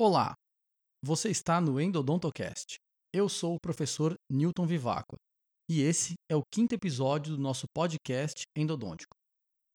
Olá, 0.00 0.32
você 1.04 1.28
está 1.28 1.60
no 1.60 1.80
Endodontocast. 1.80 2.76
Eu 3.12 3.28
sou 3.28 3.56
o 3.56 3.60
professor 3.60 4.14
Newton 4.30 4.64
Vivacqua 4.64 5.16
e 5.68 5.80
esse 5.80 6.14
é 6.30 6.36
o 6.36 6.42
quinto 6.54 6.72
episódio 6.72 7.34
do 7.34 7.42
nosso 7.42 7.66
podcast 7.74 8.42
endodôntico. 8.56 9.10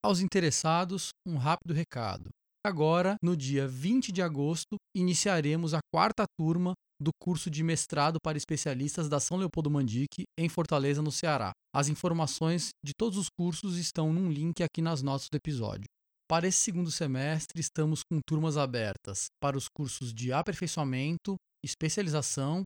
Aos 0.01 0.21
interessados, 0.21 1.09
um 1.27 1.35
rápido 1.35 1.73
recado. 1.73 2.29
Agora, 2.65 3.17
no 3.21 3.35
dia 3.35 3.67
20 3.67 4.13
de 4.13 4.21
agosto, 4.21 4.77
iniciaremos 4.95 5.73
a 5.73 5.79
quarta 5.93 6.23
turma 6.39 6.71
do 7.01 7.11
curso 7.21 7.49
de 7.49 7.61
mestrado 7.61 8.15
para 8.23 8.37
especialistas 8.37 9.09
da 9.09 9.19
São 9.19 9.35
Leopoldo 9.35 9.69
Mandique, 9.69 10.23
em 10.39 10.47
Fortaleza, 10.47 11.01
no 11.01 11.11
Ceará. 11.11 11.51
As 11.75 11.89
informações 11.89 12.69
de 12.81 12.93
todos 12.97 13.17
os 13.17 13.27
cursos 13.37 13.77
estão 13.77 14.13
num 14.13 14.31
link 14.31 14.63
aqui 14.63 14.81
nas 14.81 15.01
notas 15.01 15.27
do 15.29 15.35
episódio. 15.35 15.83
Para 16.27 16.47
esse 16.47 16.59
segundo 16.59 16.89
semestre, 16.89 17.59
estamos 17.59 18.01
com 18.01 18.19
turmas 18.25 18.55
abertas 18.55 19.27
para 19.41 19.57
os 19.57 19.67
cursos 19.67 20.13
de 20.13 20.31
aperfeiçoamento, 20.31 21.35
especialização, 21.63 22.63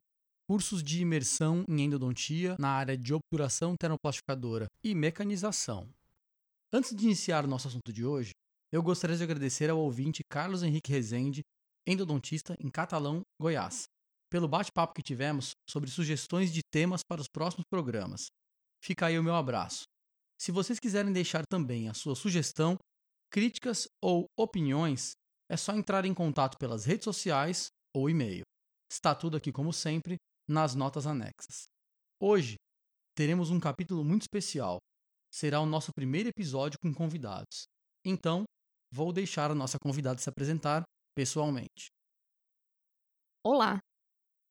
cursos 0.48 0.82
de 0.82 1.02
imersão 1.02 1.64
em 1.68 1.82
endodontia 1.82 2.56
na 2.58 2.70
área 2.70 2.96
de 2.96 3.12
obturação 3.12 3.74
termoplastificadora 3.76 4.66
e 4.82 4.94
mecanização. 4.94 5.88
Antes 6.72 6.94
de 6.94 7.04
iniciar 7.04 7.44
o 7.44 7.48
nosso 7.48 7.68
assunto 7.68 7.92
de 7.92 8.04
hoje, 8.04 8.30
eu 8.72 8.82
gostaria 8.82 9.16
de 9.16 9.24
agradecer 9.24 9.68
ao 9.68 9.78
ouvinte 9.78 10.22
Carlos 10.30 10.62
Henrique 10.62 10.92
Rezende, 10.92 11.42
endodontista 11.86 12.54
em 12.60 12.70
Catalão, 12.70 13.22
Goiás, 13.40 13.84
pelo 14.30 14.46
bate-papo 14.46 14.94
que 14.94 15.02
tivemos 15.02 15.50
sobre 15.68 15.90
sugestões 15.90 16.52
de 16.52 16.60
temas 16.70 17.02
para 17.02 17.20
os 17.20 17.28
próximos 17.28 17.64
programas. 17.68 18.26
Fica 18.82 19.06
aí 19.06 19.18
o 19.18 19.22
meu 19.22 19.34
abraço. 19.34 19.82
Se 20.40 20.52
vocês 20.52 20.78
quiserem 20.78 21.12
deixar 21.12 21.44
também 21.46 21.88
a 21.88 21.94
sua 21.94 22.14
sugestão, 22.14 22.78
críticas 23.30 23.88
ou 24.02 24.26
opiniões, 24.36 25.12
é 25.50 25.56
só 25.56 25.72
entrar 25.74 26.04
em 26.04 26.14
contato 26.14 26.58
pelas 26.58 26.84
redes 26.84 27.04
sociais 27.04 27.68
ou 27.94 28.08
e-mail. 28.08 28.42
Está 28.90 29.14
tudo 29.14 29.36
aqui, 29.36 29.52
como 29.52 29.72
sempre, 29.72 30.16
nas 30.48 30.74
notas 30.74 31.06
anexas. 31.06 31.64
Hoje 32.20 32.56
teremos 33.14 33.50
um 33.50 33.60
capítulo 33.60 34.04
muito 34.04 34.22
especial. 34.22 34.78
Será 35.32 35.60
o 35.60 35.66
nosso 35.66 35.92
primeiro 35.92 36.28
episódio 36.28 36.78
com 36.80 36.92
convidados. 36.92 37.66
Então, 38.04 38.44
vou 38.92 39.12
deixar 39.12 39.50
a 39.50 39.54
nossa 39.54 39.78
convidada 39.78 40.18
se 40.18 40.28
apresentar 40.28 40.82
pessoalmente. 41.14 41.88
Olá, 43.44 43.78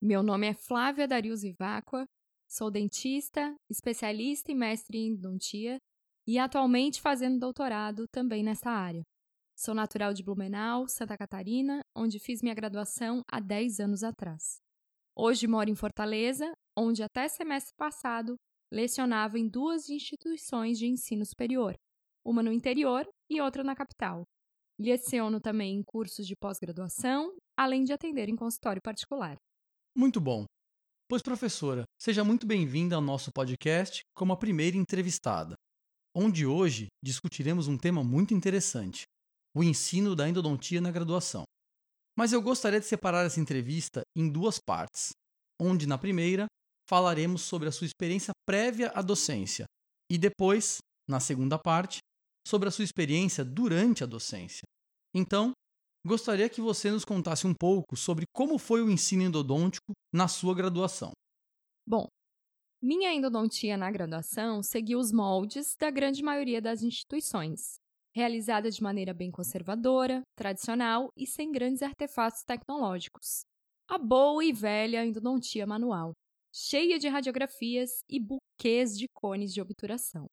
meu 0.02 0.22
nome 0.22 0.48
é 0.48 0.54
Flávia 0.54 1.08
Darius 1.08 1.44
Ivacqua, 1.44 2.06
sou 2.48 2.70
dentista, 2.70 3.56
especialista 3.70 4.52
e 4.52 4.56
mestre 4.56 4.98
em 4.98 5.10
endodontia 5.10 5.80
e 6.28 6.38
atualmente 6.38 7.00
fazendo 7.00 7.40
doutorado 7.40 8.06
também 8.12 8.44
nessa 8.44 8.70
área. 8.70 9.02
Sou 9.56 9.74
natural 9.74 10.14
de 10.14 10.22
Blumenau, 10.22 10.88
Santa 10.88 11.18
Catarina, 11.18 11.82
onde 11.96 12.20
fiz 12.20 12.42
minha 12.42 12.54
graduação 12.54 13.24
há 13.32 13.40
10 13.40 13.80
anos 13.80 14.04
atrás. 14.04 14.58
Hoje 15.16 15.48
moro 15.48 15.70
em 15.70 15.76
Fortaleza, 15.76 16.52
onde 16.78 17.02
até 17.02 17.28
semestre 17.30 17.74
passado 17.76 18.36
lecionava 18.72 19.40
em 19.40 19.48
duas 19.48 19.90
instituições 19.90 20.78
de 20.78 20.86
ensino 20.86 21.26
superior, 21.26 21.74
uma 22.24 22.44
no 22.44 22.52
interior 22.52 23.08
e 23.30 23.40
outra 23.40 23.64
na 23.64 23.76
capital. 23.76 24.24
Leciono 24.78 25.40
também 25.40 25.76
em 25.76 25.82
cursos 25.82 26.28
de 26.28 26.36
pós-graduação, 26.36 27.36
além 27.58 27.84
de 27.84 27.94
atender 27.94 28.30
em 28.30 28.36
consultório 28.36 28.82
particular. 28.82 29.38
Muito 29.96 30.22
bom. 30.22 30.46
Pois, 31.10 31.24
professora, 31.24 31.84
seja 31.98 32.24
muito 32.24 32.46
bem-vinda 32.46 32.96
ao 32.96 33.02
nosso 33.02 33.32
podcast 33.32 34.02
como 34.14 34.34
a 34.34 34.38
primeira 34.38 34.78
entrevistada 34.78 35.56
onde 36.16 36.46
hoje 36.46 36.88
discutiremos 37.04 37.68
um 37.68 37.78
tema 37.78 38.04
muito 38.04 38.34
interessante: 38.34 39.04
o 39.56 39.64
ensino 39.64 40.16
da 40.16 40.28
endodontia 40.28 40.82
na 40.82 40.92
graduação. 40.92 41.44
Mas 42.18 42.34
eu 42.34 42.42
gostaria 42.42 42.80
de 42.80 42.86
separar 42.86 43.26
essa 43.26 43.40
entrevista 43.40 44.02
em 44.16 44.28
duas 44.28 44.60
partes, 44.60 45.12
onde 45.62 45.88
na 45.88 45.98
primeira 45.98 46.48
falaremos 46.90 47.42
sobre 47.42 47.68
a 47.68 47.72
sua 47.72 47.86
experiência 47.86 48.32
prévia 48.46 48.92
à 48.96 49.02
docência 49.02 49.66
e 50.10 50.18
depois, 50.18 50.78
na 51.08 51.20
segunda 51.20 51.60
parte, 51.60 52.00
sobre 52.48 52.70
a 52.70 52.72
sua 52.72 52.86
experiência 52.86 53.44
durante 53.44 54.04
a 54.04 54.08
docência. 54.08 54.64
Então, 55.14 55.52
gostaria 56.06 56.50
que 56.50 56.62
você 56.62 56.90
nos 56.90 57.04
contasse 57.04 57.46
um 57.46 57.54
pouco 57.54 57.98
sobre 57.98 58.26
como 58.34 58.58
foi 58.58 58.82
o 58.82 58.90
ensino 58.90 59.24
endodôntico 59.24 59.92
na 60.14 60.28
sua 60.28 60.56
graduação. 60.56 61.12
Bom, 61.86 62.08
minha 62.82 63.12
endodontia 63.12 63.76
na 63.76 63.90
graduação 63.90 64.62
seguiu 64.62 65.00
os 65.00 65.12
moldes 65.12 65.76
da 65.80 65.90
grande 65.90 66.22
maioria 66.22 66.62
das 66.62 66.84
instituições, 66.84 67.80
realizada 68.14 68.70
de 68.70 68.82
maneira 68.84 69.14
bem 69.14 69.32
conservadora, 69.32 70.22
tradicional 70.36 71.10
e 71.18 71.26
sem 71.26 71.52
grandes 71.52 71.82
artefatos 71.82 72.44
tecnológicos. 72.44 73.42
A 73.90 73.98
boa 73.98 74.46
e 74.46 74.54
velha 74.54 75.04
endodontia 75.04 75.66
manual, 75.66 76.14
cheia 76.54 77.00
de 77.00 77.08
radiografias 77.08 77.90
e 78.08 78.20
buquês 78.20 78.98
de 78.98 79.08
cones 79.14 79.54
de 79.54 79.62
obturação. 79.62 80.28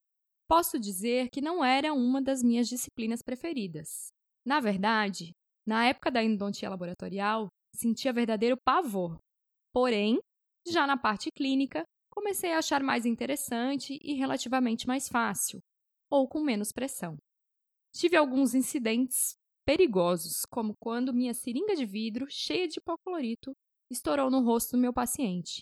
Posso 0.47 0.79
dizer 0.79 1.31
que 1.31 1.41
não 1.41 1.65
era 1.65 1.95
uma 1.95 2.21
das 2.21 2.43
minhas 2.43 2.69
disciplinas 2.69 3.23
preferidas. 3.23 4.09
Na 4.45 4.61
verdade, 4.61 5.33
na 5.67 5.87
época 5.87 6.11
da 6.11 6.23
endodontia 6.23 6.69
laboratorial, 6.69 7.49
sentia 7.75 8.13
verdadeiro 8.13 8.57
pavor. 8.63 9.19
Porém, 9.73 10.19
já 10.67 10.87
na 10.87 10.97
parte 10.97 11.31
clínica, 11.31 11.85
comecei 12.25 12.55
a 12.55 12.59
achar 12.59 12.83
mais 12.83 13.05
interessante 13.05 14.01
e 14.03 14.15
relativamente 14.15 14.89
mais 14.89 15.11
fácil, 15.11 15.63
ou 16.11 16.27
com 16.27 16.41
menos 16.41 16.73
pressão. 16.73 17.19
Tive 17.93 18.17
alguns 18.17 18.55
incidentes 18.55 19.35
perigosos, 19.63 20.47
como 20.47 20.75
quando 20.81 21.13
minha 21.13 21.35
seringa 21.35 21.77
de 21.77 21.85
vidro, 21.85 22.27
cheia 22.31 22.67
de 22.67 22.79
hipoclorito, 22.79 23.53
estourou 23.91 24.31
no 24.31 24.41
rosto 24.41 24.73
do 24.73 24.79
meu 24.79 24.91
paciente. 24.91 25.61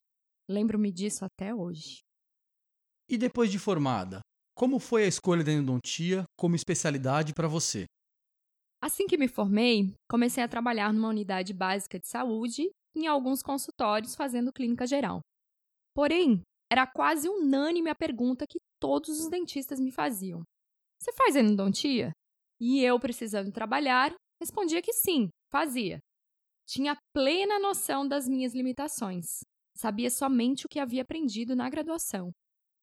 Lembro-me 0.48 0.92
disso 0.92 1.24
até 1.24 1.52
hoje. 1.52 2.02
E 3.08 3.18
depois 3.18 3.50
de 3.50 3.58
formada, 3.58 4.20
como 4.54 4.78
foi 4.78 5.02
a 5.02 5.08
escolha 5.08 5.42
da 5.42 5.50
endodontia 5.50 6.24
como 6.38 6.54
especialidade 6.54 7.34
para 7.34 7.48
você? 7.48 7.86
Assim 8.80 9.08
que 9.08 9.18
me 9.18 9.26
formei, 9.26 9.92
comecei 10.08 10.44
a 10.44 10.48
trabalhar 10.48 10.92
numa 10.92 11.08
unidade 11.08 11.52
básica 11.52 11.98
de 11.98 12.06
saúde 12.06 12.70
em 12.94 13.08
alguns 13.08 13.42
consultórios 13.42 14.14
fazendo 14.14 14.52
clínica 14.52 14.86
geral. 14.86 15.20
Porém, 15.94 16.40
era 16.72 16.86
quase 16.86 17.28
unânime 17.28 17.90
a 17.90 17.94
pergunta 17.94 18.46
que 18.46 18.58
todos 18.80 19.20
os 19.20 19.28
dentistas 19.28 19.78
me 19.78 19.92
faziam: 19.92 20.42
Você 20.98 21.12
faz 21.12 21.36
endodontia? 21.36 22.12
E 22.58 22.82
eu, 22.82 22.98
precisando 22.98 23.52
trabalhar, 23.52 24.14
respondia 24.40 24.80
que 24.80 24.94
sim, 24.94 25.28
fazia. 25.50 25.98
Tinha 26.66 26.96
plena 27.12 27.58
noção 27.58 28.08
das 28.08 28.26
minhas 28.26 28.54
limitações. 28.54 29.40
Sabia 29.76 30.08
somente 30.08 30.64
o 30.64 30.68
que 30.68 30.78
havia 30.78 31.02
aprendido 31.02 31.54
na 31.54 31.68
graduação. 31.68 32.30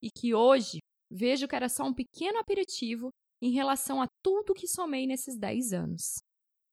E 0.04 0.10
que 0.12 0.36
hoje 0.36 0.78
vejo 1.10 1.48
que 1.48 1.56
era 1.56 1.68
só 1.68 1.84
um 1.86 1.94
pequeno 1.94 2.38
aperitivo 2.38 3.10
em 3.42 3.52
relação 3.52 4.02
a 4.02 4.08
tudo 4.24 4.54
que 4.54 4.68
somei 4.68 5.08
nesses 5.08 5.36
10 5.36 5.74
anos. 5.74 6.20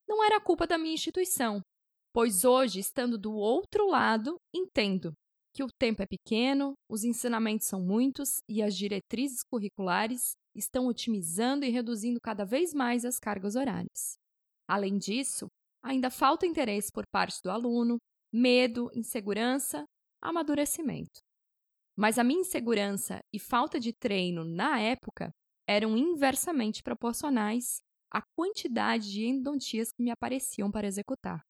Não 0.06 0.22
era 0.22 0.41
culpa 0.41 0.66
da 0.66 0.76
minha 0.76 0.94
instituição, 0.94 1.62
pois 2.12 2.44
hoje, 2.44 2.78
estando 2.81 3.16
do 3.16 3.32
outro 3.32 3.88
lado, 3.88 4.37
entendo 4.55 5.15
que 5.56 5.65
o 5.65 5.69
tempo 5.78 6.03
é 6.03 6.06
pequeno, 6.06 6.75
os 6.87 7.03
ensinamentos 7.03 7.67
são 7.67 7.81
muitos 7.81 8.43
e 8.47 8.62
as 8.62 8.77
diretrizes 8.77 9.43
curriculares 9.43 10.34
estão 10.55 10.87
otimizando 10.87 11.65
e 11.65 11.71
reduzindo 11.71 12.21
cada 12.22 12.44
vez 12.44 12.75
mais 12.75 13.06
as 13.06 13.19
cargas 13.19 13.56
horárias. 13.56 14.19
Além 14.69 14.99
disso, 14.99 15.47
ainda 15.83 16.11
falta 16.11 16.47
interesse 16.47 16.93
por 16.93 17.05
parte 17.11 17.41
do 17.43 17.50
aluno, 17.50 17.97
medo, 18.31 18.91
insegurança, 18.94 19.87
amadurecimento. 20.21 21.21
Mas 21.97 22.19
a 22.19 22.25
minha 22.25 22.41
insegurança 22.41 23.21
e 23.33 23.41
falta 23.41 23.81
de 23.81 23.94
treino 23.94 24.44
na 24.44 24.78
época 24.78 25.31
eram 25.67 25.97
inversamente 25.97 26.83
proporcionais 26.83 27.78
à 28.12 28.21
quantidade 28.37 29.11
de 29.11 29.25
endodontias 29.25 29.88
que 29.91 30.03
me 30.03 30.11
apareciam 30.11 30.71
para 30.71 30.87
executar. 30.87 31.41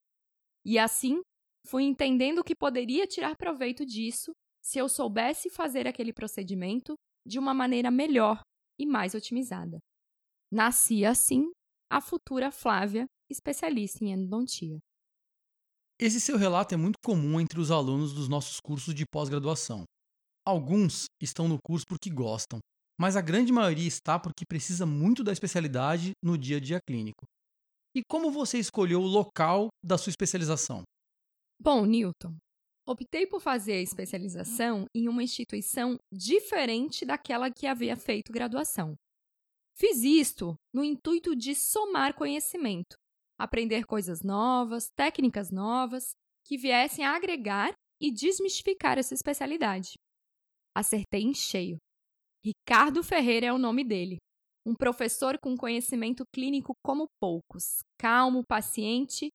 E 0.65 0.79
assim, 0.79 1.21
Fui 1.67 1.83
entendendo 1.83 2.45
que 2.45 2.55
poderia 2.55 3.09
tirar 3.09 3.35
proveito 3.37 3.85
disso 3.85 4.33
se 4.63 4.79
eu 4.79 4.89
soubesse 4.89 5.51
fazer 5.51 5.85
aquele 5.87 6.13
procedimento 6.13 6.95
de 7.27 7.41
uma 7.41 7.53
maneira 7.53 7.91
melhor 7.91 8.41
e 8.79 8.87
mais 8.87 9.15
otimizada. 9.15 9.81
Nascia 10.53 11.11
assim 11.11 11.51
a 11.91 12.01
futura 12.01 12.53
Flávia, 12.53 13.07
especialista 13.29 14.05
em 14.05 14.13
endodontia. 14.13 14.79
Esse 15.99 16.21
seu 16.21 16.37
relato 16.37 16.73
é 16.73 16.77
muito 16.77 16.99
comum 17.05 17.41
entre 17.41 17.59
os 17.59 17.73
alunos 17.73 18.13
dos 18.13 18.29
nossos 18.29 18.61
cursos 18.61 18.95
de 18.95 19.05
pós-graduação. 19.05 19.83
Alguns 20.47 21.07
estão 21.21 21.49
no 21.49 21.59
curso 21.61 21.85
porque 21.89 22.11
gostam, 22.11 22.61
mas 22.97 23.17
a 23.17 23.21
grande 23.21 23.53
maioria 23.53 23.89
está 23.89 24.21
porque 24.21 24.45
precisa 24.49 24.87
muito 24.87 25.25
da 25.25 25.33
especialidade 25.33 26.13
no 26.23 26.39
dia 26.39 26.59
a 26.59 26.61
dia 26.61 26.79
clínico. 26.87 27.25
E 27.93 28.03
como 28.09 28.31
você 28.31 28.57
escolheu 28.57 29.01
o 29.01 29.07
local 29.07 29.69
da 29.85 29.99
sua 29.99 30.11
especialização? 30.11 30.85
Bom, 31.59 31.85
Newton, 31.85 32.37
optei 32.87 33.27
por 33.27 33.41
fazer 33.41 33.73
a 33.73 33.83
especialização 33.83 34.87
em 34.95 35.09
uma 35.09 35.23
instituição 35.23 35.99
diferente 36.13 37.05
daquela 37.05 37.51
que 37.51 37.67
havia 37.67 37.97
feito 37.97 38.33
graduação. 38.33 38.95
Fiz 39.75 40.03
isto 40.03 40.55
no 40.73 40.85
intuito 40.85 41.35
de 41.35 41.55
somar 41.55 42.15
conhecimento, 42.15 42.97
aprender 43.39 43.85
coisas 43.85 44.23
novas, 44.23 44.89
técnicas 44.97 45.51
novas, 45.51 46.15
que 46.47 46.57
viessem 46.57 47.05
a 47.05 47.17
agregar 47.17 47.75
e 48.01 48.11
desmistificar 48.11 48.99
essa 48.99 49.15
especialidade. 49.15 49.95
Acertei 50.75 51.23
em 51.23 51.35
cheio. 51.35 51.79
Ricardo 52.45 53.03
Ferreira 53.03 53.47
é 53.47 53.53
o 53.53 53.59
nome 53.59 53.83
dele. 53.83 54.19
Um 54.65 54.75
professor 54.75 55.39
com 55.39 55.57
conhecimento 55.57 56.25
clínico 56.33 56.75
como 56.85 57.09
poucos, 57.21 57.81
calmo, 57.99 58.45
paciente 58.47 59.29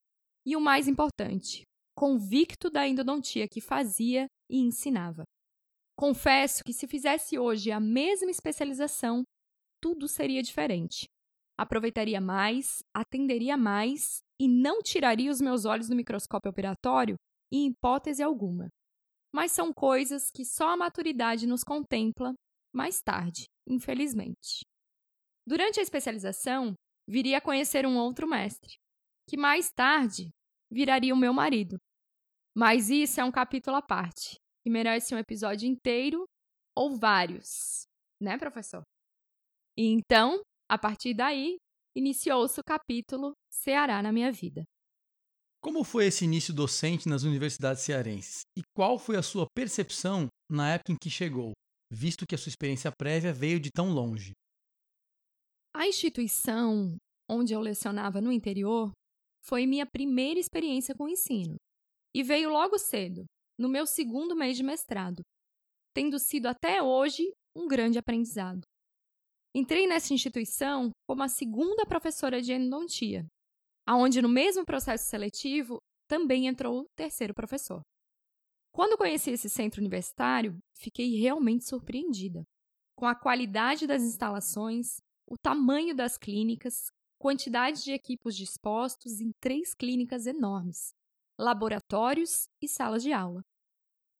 e 0.45 0.56
o 0.56 0.62
mais 0.62 0.88
importante, 0.88 1.63
convicto 2.01 2.68
da 2.71 2.88
endodontia 2.88 3.48
que 3.48 3.62
fazia 3.62 4.25
e 4.50 4.57
ensinava. 4.57 5.21
Confesso 5.95 6.63
que 6.63 6.74
se 6.74 6.88
fizesse 6.88 7.38
hoje 7.38 7.71
a 7.71 7.80
mesma 7.80 8.31
especialização, 8.31 9.21
tudo 9.80 10.07
seria 10.07 10.42
diferente. 10.42 11.06
Aproveitaria 11.56 12.19
mais, 12.19 12.80
atenderia 12.92 13.56
mais 13.56 14.18
e 14.39 14.48
não 14.48 14.81
tiraria 14.81 15.30
os 15.30 15.39
meus 15.39 15.65
olhos 15.65 15.89
do 15.89 15.95
microscópio 15.95 16.50
operatório 16.50 17.18
em 17.53 17.68
hipótese 17.68 18.24
alguma. 18.24 18.68
Mas 19.31 19.51
são 19.51 19.71
coisas 19.71 20.31
que 20.31 20.44
só 20.44 20.69
a 20.69 20.77
maturidade 20.77 21.45
nos 21.45 21.63
contempla 21.63 22.33
mais 22.74 23.00
tarde, 23.00 23.45
infelizmente. 23.68 24.65
Durante 25.45 25.80
a 25.80 25.83
especialização, 25.83 26.74
viria 27.07 27.38
a 27.38 27.42
conhecer 27.42 27.86
um 27.86 27.95
outro 27.95 28.27
mestre, 28.27 28.74
que 29.30 29.38
mais 29.38 29.71
tarde 29.71 30.31
viraria 30.71 31.13
o 31.13 31.18
meu 31.18 31.31
marido. 31.31 31.77
Mas 32.56 32.89
isso 32.89 33.21
é 33.21 33.24
um 33.24 33.31
capítulo 33.31 33.77
à 33.77 33.81
parte, 33.81 34.36
que 34.63 34.69
merece 34.69 35.15
um 35.15 35.18
episódio 35.18 35.68
inteiro 35.68 36.25
ou 36.75 36.98
vários, 36.98 37.86
né, 38.21 38.38
professor? 38.38 38.83
E 39.77 39.86
então, 39.86 40.42
a 40.69 40.77
partir 40.77 41.13
daí, 41.13 41.57
iniciou-se 41.95 42.59
o 42.59 42.63
capítulo 42.63 43.33
Ceará 43.50 44.01
na 44.03 44.12
minha 44.12 44.31
vida. 44.31 44.63
Como 45.62 45.83
foi 45.83 46.07
esse 46.07 46.25
início 46.25 46.53
docente 46.53 47.07
nas 47.07 47.24
universidades 47.24 47.83
cearenses? 47.83 48.42
E 48.57 48.63
qual 48.75 49.00
foi 49.00 49.15
a 49.15 49.24
sua 49.24 49.45
percepção 49.56 50.27
na 50.50 50.74
época 50.74 50.92
em 50.92 50.98
que 51.01 51.09
chegou, 51.09 51.53
visto 51.89 52.25
que 52.27 52.36
a 52.36 52.38
sua 52.38 52.50
experiência 52.50 52.92
prévia 52.92 53.31
veio 53.31 53.59
de 53.59 53.69
tão 53.71 53.94
longe? 53.94 54.33
A 55.74 55.88
instituição 55.88 56.98
onde 57.30 57.53
eu 57.53 57.62
lecionava 57.62 58.19
no 58.19 58.31
interior 58.31 58.92
foi 59.42 59.65
minha 59.65 59.86
primeira 59.86 60.39
experiência 60.39 60.94
com 60.94 61.06
o 61.06 61.09
ensino 61.09 61.56
e 62.13 62.23
veio 62.23 62.49
logo 62.49 62.77
cedo, 62.77 63.25
no 63.57 63.69
meu 63.69 63.85
segundo 63.85 64.35
mês 64.35 64.57
de 64.57 64.63
mestrado, 64.63 65.21
tendo 65.93 66.19
sido 66.19 66.47
até 66.47 66.81
hoje 66.81 67.31
um 67.55 67.67
grande 67.67 67.97
aprendizado. 67.97 68.61
Entrei 69.53 69.85
nessa 69.85 70.13
instituição 70.13 70.91
como 71.07 71.23
a 71.23 71.27
segunda 71.27 71.85
professora 71.85 72.41
de 72.41 72.53
endodontia, 72.53 73.25
aonde 73.85 74.21
no 74.21 74.29
mesmo 74.29 74.65
processo 74.65 75.09
seletivo 75.09 75.77
também 76.07 76.47
entrou 76.47 76.81
o 76.81 76.85
terceiro 76.95 77.33
professor. 77.33 77.81
Quando 78.73 78.97
conheci 78.97 79.31
esse 79.31 79.49
centro 79.49 79.81
universitário, 79.81 80.57
fiquei 80.73 81.17
realmente 81.19 81.65
surpreendida 81.65 82.43
com 82.95 83.05
a 83.05 83.15
qualidade 83.15 83.87
das 83.87 84.03
instalações, 84.03 84.97
o 85.27 85.35
tamanho 85.35 85.95
das 85.95 86.17
clínicas, 86.17 86.91
quantidade 87.19 87.83
de 87.83 87.91
equipos 87.91 88.35
dispostos 88.35 89.19
em 89.19 89.31
três 89.41 89.73
clínicas 89.73 90.27
enormes, 90.27 90.93
laboratórios 91.41 92.47
e 92.61 92.67
salas 92.67 93.01
de 93.01 93.11
aula. 93.11 93.41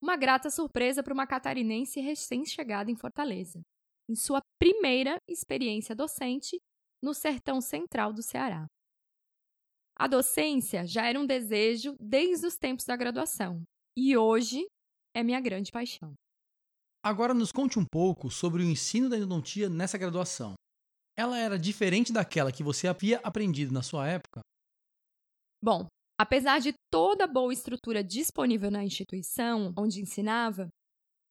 Uma 0.02 0.18
grata 0.18 0.50
surpresa 0.50 1.04
para 1.04 1.14
uma 1.14 1.28
catarinense 1.28 2.00
recém-chegada 2.00 2.90
em 2.90 2.96
Fortaleza, 2.96 3.62
em 4.10 4.16
sua 4.16 4.42
primeira 4.60 5.18
experiência 5.30 5.96
docente 5.96 6.60
no 7.02 7.14
sertão 7.14 7.62
central 7.62 8.12
do 8.12 8.24
Ceará. 8.24 8.66
A 9.96 10.08
docência 10.08 10.86
já 10.88 11.06
era 11.06 11.20
um 11.20 11.26
desejo 11.26 11.96
desde 12.00 12.48
os 12.48 12.58
tempos 12.58 12.86
da 12.86 12.96
graduação 12.96 13.64
e 13.96 14.18
hoje 14.18 14.66
é 15.16 15.22
minha 15.22 15.40
grande 15.40 15.72
paixão. 15.72 16.16
Agora 17.04 17.34
nos 17.34 17.52
conte 17.52 17.78
um 17.78 17.86
pouco 17.86 18.32
sobre 18.32 18.64
o 18.64 18.66
ensino 18.66 19.10
da 19.10 19.18
endodontia 19.18 19.70
nessa 19.70 19.98
graduação. 19.98 20.54
Ela 21.16 21.38
era 21.38 21.60
diferente 21.60 22.12
daquela 22.12 22.52
que 22.52 22.64
você 22.64 22.88
havia 22.88 23.20
aprendido 23.20 23.72
na 23.72 23.84
sua 23.84 24.08
época? 24.08 24.42
Bom, 25.64 25.88
Apesar 26.22 26.60
de 26.60 26.72
toda 26.92 27.24
a 27.24 27.28
boa 27.28 27.52
estrutura 27.52 28.04
disponível 28.04 28.70
na 28.70 28.84
instituição 28.84 29.74
onde 29.76 30.00
ensinava, 30.00 30.70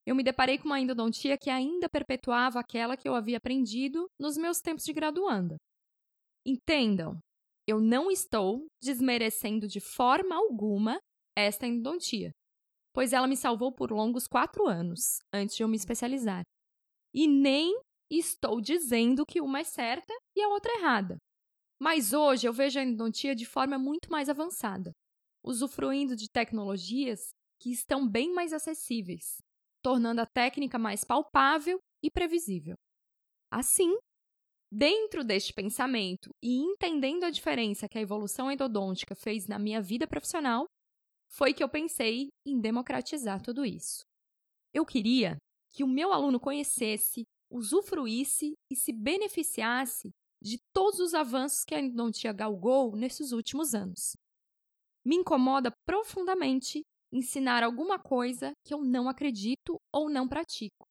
eu 0.05 0.13
me 0.13 0.21
deparei 0.21 0.57
com 0.57 0.65
uma 0.65 0.81
endodontia 0.81 1.37
que 1.37 1.49
ainda 1.49 1.87
perpetuava 1.87 2.59
aquela 2.59 2.97
que 2.97 3.07
eu 3.07 3.15
havia 3.15 3.37
aprendido 3.37 4.09
nos 4.19 4.35
meus 4.35 4.59
tempos 4.59 4.83
de 4.83 4.91
graduanda. 4.91 5.55
Entendam, 6.45 7.17
eu 7.65 7.79
não 7.79 8.11
estou 8.11 8.67
desmerecendo 8.83 9.65
de 9.65 9.79
forma 9.79 10.35
alguma 10.35 10.99
esta 11.37 11.65
endodontia, 11.65 12.33
pois 12.93 13.13
ela 13.13 13.29
me 13.29 13.37
salvou 13.37 13.71
por 13.71 13.93
longos 13.93 14.27
quatro 14.27 14.67
anos 14.67 15.19
antes 15.33 15.55
de 15.55 15.63
eu 15.63 15.69
me 15.69 15.77
especializar. 15.77 16.43
E 17.15 17.29
nem 17.29 17.79
estou 18.11 18.59
dizendo 18.59 19.25
que 19.25 19.39
uma 19.39 19.59
é 19.59 19.63
certa 19.63 20.13
e 20.35 20.41
a 20.41 20.49
outra 20.49 20.73
errada. 20.73 21.17
Mas 21.81 22.13
hoje 22.13 22.47
eu 22.47 22.53
vejo 22.53 22.79
a 22.79 22.83
endodontia 22.83 23.33
de 23.33 23.43
forma 23.43 23.75
muito 23.75 24.11
mais 24.11 24.29
avançada, 24.29 24.91
usufruindo 25.43 26.15
de 26.15 26.29
tecnologias 26.29 27.31
que 27.59 27.71
estão 27.71 28.07
bem 28.07 28.31
mais 28.31 28.53
acessíveis, 28.53 29.41
tornando 29.81 30.21
a 30.21 30.27
técnica 30.27 30.77
mais 30.77 31.03
palpável 31.03 31.79
e 32.03 32.11
previsível. 32.11 32.75
Assim, 33.51 33.97
dentro 34.71 35.23
deste 35.23 35.55
pensamento 35.55 36.29
e 36.39 36.59
entendendo 36.59 37.23
a 37.23 37.31
diferença 37.31 37.89
que 37.89 37.97
a 37.97 38.01
evolução 38.01 38.51
endodôntica 38.51 39.15
fez 39.15 39.47
na 39.47 39.57
minha 39.57 39.81
vida 39.81 40.05
profissional, 40.05 40.67
foi 41.31 41.51
que 41.51 41.63
eu 41.63 41.69
pensei 41.69 42.27
em 42.45 42.61
democratizar 42.61 43.41
tudo 43.41 43.65
isso. 43.65 44.03
Eu 44.71 44.85
queria 44.85 45.35
que 45.73 45.83
o 45.83 45.87
meu 45.87 46.13
aluno 46.13 46.39
conhecesse, 46.39 47.23
usufruísse 47.51 48.53
e 48.71 48.75
se 48.75 48.93
beneficiasse 48.93 50.11
de 50.41 50.57
todos 50.73 50.99
os 50.99 51.13
avanços 51.13 51.63
que 51.63 51.75
a 51.75 51.79
endodontia 51.79 52.33
galgou 52.33 52.95
nesses 52.95 53.31
últimos 53.31 53.75
anos. 53.75 54.15
Me 55.05 55.15
incomoda 55.15 55.71
profundamente 55.85 56.83
ensinar 57.11 57.63
alguma 57.63 57.99
coisa 57.99 58.53
que 58.65 58.73
eu 58.73 58.83
não 58.83 59.07
acredito 59.07 59.79
ou 59.93 60.09
não 60.09 60.27
pratico. 60.27 60.87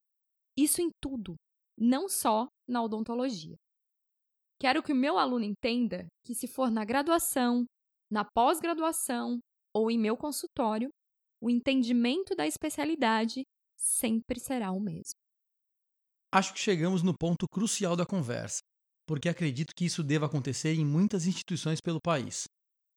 Isso 0.56 0.80
em 0.80 0.90
tudo, 1.00 1.34
não 1.76 2.08
só 2.08 2.46
na 2.68 2.82
odontologia. 2.82 3.56
Quero 4.60 4.82
que 4.82 4.92
o 4.92 4.96
meu 4.96 5.18
aluno 5.18 5.44
entenda 5.44 6.06
que, 6.24 6.34
se 6.34 6.46
for 6.46 6.70
na 6.70 6.84
graduação, 6.84 7.64
na 8.10 8.24
pós-graduação 8.24 9.38
ou 9.74 9.90
em 9.90 9.98
meu 9.98 10.16
consultório, 10.16 10.90
o 11.40 11.48
entendimento 11.48 12.34
da 12.36 12.46
especialidade 12.46 13.42
sempre 13.78 14.38
será 14.38 14.70
o 14.72 14.80
mesmo. 14.80 15.14
Acho 16.32 16.52
que 16.52 16.60
chegamos 16.60 17.02
no 17.02 17.16
ponto 17.16 17.46
crucial 17.48 17.96
da 17.96 18.04
conversa 18.04 18.60
porque 19.10 19.28
acredito 19.28 19.74
que 19.74 19.84
isso 19.84 20.04
deva 20.04 20.26
acontecer 20.26 20.72
em 20.72 20.86
muitas 20.86 21.26
instituições 21.26 21.80
pelo 21.80 22.00
país. 22.00 22.44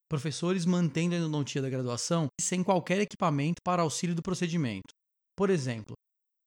Professores 0.07 0.63
mantendo 0.63 1.15
a 1.15 1.17
endodontia 1.17 1.59
da 1.59 1.71
graduação 1.71 2.27
sem 2.39 2.63
qualquer 2.63 3.01
equipamento 3.01 3.55
para 3.65 3.81
auxílio 3.81 4.15
do 4.15 4.21
procedimento. 4.21 4.93
Por 5.35 5.49
exemplo, 5.49 5.95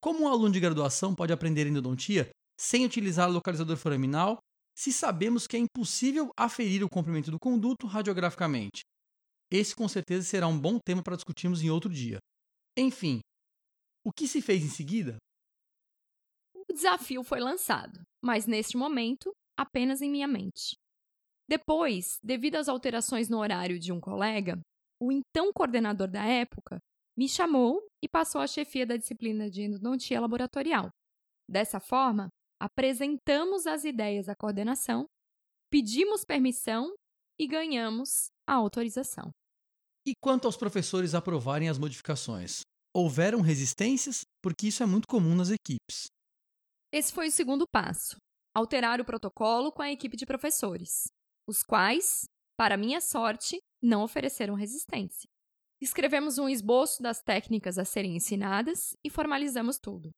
como 0.01 0.23
um 0.23 0.27
aluno 0.29 0.53
de 0.53 0.61
graduação 0.61 1.13
pode 1.13 1.33
aprender 1.33 1.67
endodontia 1.67 2.29
sem 2.57 2.85
utilizar 2.85 3.29
localizador 3.29 3.75
foraminal 3.75 4.37
se 4.73 4.93
sabemos 4.93 5.45
que 5.45 5.57
é 5.57 5.59
impossível 5.59 6.29
aferir 6.39 6.81
o 6.81 6.89
comprimento 6.89 7.29
do 7.29 7.37
conduto 7.37 7.87
radiograficamente? 7.87 8.83
Esse 9.51 9.75
com 9.75 9.89
certeza 9.89 10.25
será 10.25 10.47
um 10.47 10.57
bom 10.57 10.79
tema 10.79 11.03
para 11.03 11.17
discutirmos 11.17 11.61
em 11.61 11.69
outro 11.69 11.89
dia. 11.89 12.19
Enfim, 12.77 13.19
o 14.05 14.13
que 14.13 14.29
se 14.29 14.41
fez 14.41 14.63
em 14.63 14.69
seguida? 14.69 15.17
O 16.55 16.73
desafio 16.73 17.21
foi 17.21 17.41
lançado, 17.41 17.99
mas 18.23 18.45
neste 18.45 18.77
momento 18.77 19.29
apenas 19.57 20.01
em 20.01 20.09
minha 20.09 20.27
mente. 20.27 20.77
Depois, 21.49 22.19
devido 22.21 22.55
às 22.55 22.67
alterações 22.67 23.29
no 23.29 23.39
horário 23.39 23.79
de 23.79 23.91
um 23.91 23.99
colega, 23.99 24.59
o 24.99 25.11
então 25.11 25.51
coordenador 25.53 26.09
da 26.09 26.23
época 26.25 26.79
me 27.17 27.27
chamou 27.27 27.81
e 28.03 28.07
passou 28.07 28.41
a 28.41 28.47
chefia 28.47 28.85
da 28.85 28.97
disciplina 28.97 29.49
de 29.49 29.63
endodontia 29.63 30.19
laboratorial. 30.19 30.89
Dessa 31.49 31.79
forma, 31.79 32.27
apresentamos 32.59 33.65
as 33.65 33.85
ideias 33.85 34.27
à 34.27 34.35
coordenação, 34.35 35.07
pedimos 35.69 36.25
permissão 36.25 36.93
e 37.39 37.47
ganhamos 37.47 38.29
a 38.45 38.53
autorização. 38.53 39.31
E 40.05 40.13
quanto 40.21 40.45
aos 40.45 40.57
professores 40.57 41.15
aprovarem 41.15 41.69
as 41.69 41.77
modificações? 41.77 42.61
Houveram 42.93 43.41
resistências? 43.41 44.21
Porque 44.41 44.67
isso 44.67 44.83
é 44.83 44.85
muito 44.85 45.07
comum 45.07 45.35
nas 45.35 45.49
equipes. 45.49 46.07
Esse 46.91 47.13
foi 47.13 47.27
o 47.27 47.31
segundo 47.31 47.65
passo 47.71 48.17
alterar 48.57 48.99
o 48.99 49.05
protocolo 49.05 49.71
com 49.71 49.83
a 49.83 49.91
equipe 49.91 50.17
de 50.17 50.25
professores, 50.25 51.11
os 51.47 51.61
quais, 51.61 52.25
para 52.57 52.75
minha 52.75 52.99
sorte, 52.99 53.59
não 53.79 54.01
ofereceram 54.01 54.55
resistência. 54.55 55.29
Escrevemos 55.79 56.39
um 56.39 56.49
esboço 56.49 57.03
das 57.03 57.21
técnicas 57.21 57.77
a 57.77 57.85
serem 57.85 58.15
ensinadas 58.15 58.95
e 59.05 59.11
formalizamos 59.11 59.77
tudo. 59.77 60.09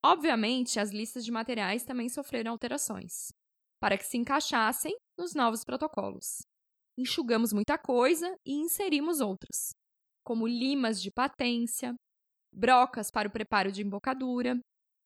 Obviamente, 0.00 0.78
as 0.78 0.90
listas 0.92 1.24
de 1.24 1.32
materiais 1.32 1.82
também 1.82 2.08
sofreram 2.08 2.52
alterações, 2.52 3.32
para 3.80 3.98
que 3.98 4.04
se 4.04 4.16
encaixassem 4.16 4.96
nos 5.18 5.34
novos 5.34 5.64
protocolos. 5.64 6.42
enxugamos 6.96 7.52
muita 7.52 7.76
coisa 7.76 8.32
e 8.46 8.54
inserimos 8.54 9.20
outras, 9.20 9.70
como 10.24 10.46
limas 10.46 11.02
de 11.02 11.10
patência, 11.10 11.94
brocas 12.52 13.10
para 13.10 13.28
o 13.28 13.32
preparo 13.32 13.72
de 13.72 13.82
embocadura, 13.82 14.56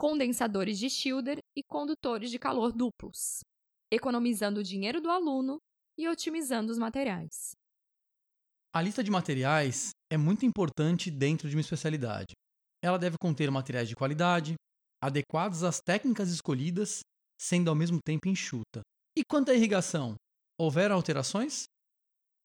condensadores 0.02 0.80
de 0.80 0.90
Schilder 0.90 1.38
e 1.56 1.62
condutores 1.62 2.28
de 2.28 2.36
calor 2.36 2.72
duplos, 2.72 3.38
economizando 3.88 4.58
o 4.58 4.62
dinheiro 4.64 5.00
do 5.00 5.08
aluno 5.08 5.58
e 5.96 6.08
otimizando 6.08 6.72
os 6.72 6.76
materiais. 6.76 7.52
A 8.74 8.82
lista 8.82 9.04
de 9.04 9.12
materiais 9.12 9.90
é 10.12 10.16
muito 10.16 10.44
importante 10.44 11.08
dentro 11.08 11.48
de 11.48 11.54
uma 11.54 11.60
especialidade. 11.60 12.32
Ela 12.82 12.98
deve 12.98 13.16
conter 13.16 13.48
materiais 13.48 13.88
de 13.88 13.94
qualidade, 13.94 14.56
adequados 15.00 15.62
às 15.62 15.78
técnicas 15.80 16.32
escolhidas, 16.32 17.02
sendo 17.40 17.70
ao 17.70 17.76
mesmo 17.76 18.00
tempo 18.04 18.28
enxuta. 18.28 18.82
E 19.16 19.22
quanto 19.24 19.52
à 19.52 19.54
irrigação, 19.54 20.16
houveram 20.58 20.96
alterações? 20.96 21.66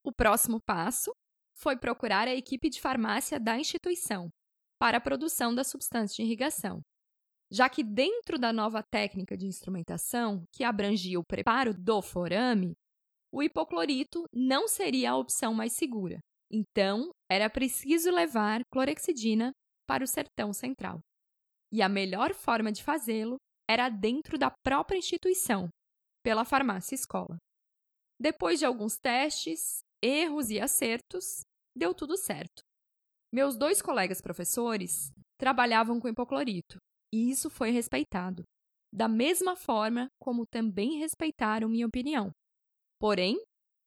O 0.06 0.14
próximo 0.14 0.60
passo 0.64 1.12
foi 1.56 1.76
procurar 1.76 2.28
a 2.28 2.36
equipe 2.36 2.70
de 2.70 2.80
farmácia 2.80 3.40
da 3.40 3.58
instituição 3.58 4.30
para 4.80 5.00
a 5.00 5.02
produção 5.02 5.56
da 5.56 5.64
substância 5.64 6.18
de 6.18 6.22
irrigação, 6.22 6.84
já 7.52 7.70
que 7.70 7.84
dentro 7.84 8.38
da 8.38 8.52
nova 8.52 8.84
técnica 8.84 9.38
de 9.38 9.46
instrumentação, 9.46 10.44
que 10.52 10.64
abrangia 10.64 11.20
o 11.20 11.24
preparo 11.24 11.74
do 11.74 12.02
forame, 12.02 12.74
o 13.32 13.42
hipoclorito 13.42 14.26
não 14.34 14.68
seria 14.68 15.12
a 15.12 15.18
opção 15.18 15.54
mais 15.54 15.74
segura. 15.74 16.20
Então, 16.52 17.12
era 17.30 17.50
preciso 17.50 18.10
levar 18.10 18.62
clorexidina 18.72 19.52
para 19.88 20.04
o 20.04 20.08
sertão 20.08 20.54
central. 20.54 21.00
E 21.72 21.82
a 21.82 21.90
melhor 21.90 22.34
forma 22.34 22.72
de 22.72 22.84
fazê-lo 22.84 23.38
era 23.70 23.90
dentro 23.90 24.38
da 24.38 24.50
própria 24.64 24.98
instituição, 24.98 25.70
pela 26.24 26.46
farmácia 26.46 26.96
escola. 26.96 27.38
Depois 28.20 28.60
de 28.60 28.66
alguns 28.66 28.98
testes, 28.98 29.80
erros 30.02 30.50
e 30.50 30.60
acertos, 30.60 31.42
deu 31.76 31.94
tudo 31.94 32.18
certo. 32.18 32.62
Meus 33.32 33.58
dois 33.58 33.82
colegas 33.82 34.22
professores 34.22 35.12
trabalhavam 35.38 36.00
com 36.00 36.08
hipoclorito, 36.08 36.78
e 37.14 37.30
isso 37.30 37.50
foi 37.50 37.72
respeitado, 37.72 38.44
da 38.94 39.08
mesma 39.08 39.56
forma 39.56 40.10
como 40.20 40.46
também 40.46 40.98
respeitaram 40.98 41.70
minha 41.70 41.88
opinião. 41.88 42.32
Porém, 43.00 43.40